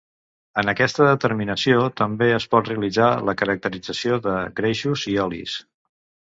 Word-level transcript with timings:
En 0.59 0.69
aquesta 0.71 1.03
determinació 1.07 1.83
també 2.01 2.29
es 2.37 2.47
pot 2.55 2.71
realitzar 2.71 3.11
la 3.29 3.37
caracterització 3.43 4.19
de 4.25 4.35
greixos 4.63 5.05
i 5.15 5.15
olis. 5.29 5.61